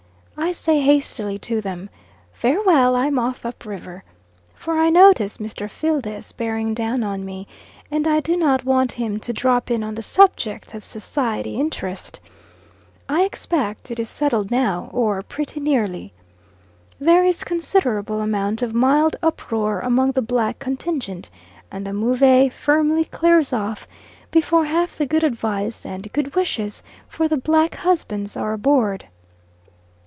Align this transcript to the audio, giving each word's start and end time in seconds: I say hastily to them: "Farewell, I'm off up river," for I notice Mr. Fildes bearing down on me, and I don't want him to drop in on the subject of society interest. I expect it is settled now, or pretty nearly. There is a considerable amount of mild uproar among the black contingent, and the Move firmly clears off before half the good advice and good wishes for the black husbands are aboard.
I 0.37 0.53
say 0.53 0.81
hastily 0.81 1.37
to 1.39 1.61
them: 1.61 1.89
"Farewell, 2.33 2.95
I'm 2.95 3.17
off 3.19 3.45
up 3.45 3.63
river," 3.63 4.03
for 4.55 4.77
I 4.77 4.89
notice 4.89 5.37
Mr. 5.37 5.69
Fildes 5.69 6.31
bearing 6.35 6.73
down 6.73 7.03
on 7.03 7.23
me, 7.23 7.47
and 7.91 8.07
I 8.07 8.19
don't 8.21 8.65
want 8.65 8.93
him 8.93 9.17
to 9.19 9.31
drop 9.33 9.69
in 9.71 9.83
on 9.83 9.93
the 9.95 10.01
subject 10.01 10.73
of 10.73 10.83
society 10.83 11.55
interest. 11.59 12.19
I 13.07 13.21
expect 13.21 13.91
it 13.91 13.99
is 13.99 14.09
settled 14.09 14.49
now, 14.51 14.89
or 14.91 15.21
pretty 15.21 15.59
nearly. 15.61 16.11
There 16.99 17.23
is 17.23 17.43
a 17.43 17.45
considerable 17.45 18.19
amount 18.19 18.61
of 18.63 18.73
mild 18.73 19.15
uproar 19.21 19.79
among 19.79 20.13
the 20.13 20.23
black 20.23 20.57
contingent, 20.59 21.29
and 21.71 21.85
the 21.87 21.93
Move 21.93 22.51
firmly 22.51 23.05
clears 23.05 23.53
off 23.53 23.87
before 24.31 24.65
half 24.65 24.97
the 24.97 25.05
good 25.05 25.23
advice 25.23 25.85
and 25.85 26.11
good 26.11 26.35
wishes 26.35 26.81
for 27.07 27.27
the 27.29 27.37
black 27.37 27.75
husbands 27.75 28.35
are 28.35 28.51
aboard. 28.53 29.05